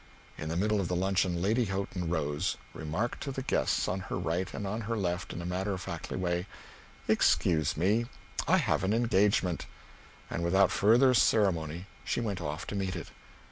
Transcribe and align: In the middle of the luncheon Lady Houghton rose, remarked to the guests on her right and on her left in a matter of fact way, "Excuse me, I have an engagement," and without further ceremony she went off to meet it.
In 0.35 0.49
the 0.49 0.57
middle 0.57 0.81
of 0.81 0.87
the 0.87 0.95
luncheon 0.95 1.43
Lady 1.43 1.65
Houghton 1.65 2.09
rose, 2.09 2.57
remarked 2.73 3.21
to 3.21 3.31
the 3.31 3.43
guests 3.43 3.87
on 3.87 3.99
her 3.99 4.17
right 4.17 4.51
and 4.51 4.65
on 4.65 4.81
her 4.89 4.97
left 4.97 5.31
in 5.31 5.43
a 5.43 5.45
matter 5.45 5.73
of 5.75 5.81
fact 5.81 6.09
way, 6.09 6.47
"Excuse 7.07 7.77
me, 7.77 8.07
I 8.47 8.57
have 8.57 8.83
an 8.83 8.93
engagement," 8.93 9.67
and 10.27 10.43
without 10.43 10.71
further 10.71 11.13
ceremony 11.13 11.85
she 12.03 12.19
went 12.19 12.41
off 12.41 12.65
to 12.65 12.75
meet 12.75 12.95
it. 12.95 13.09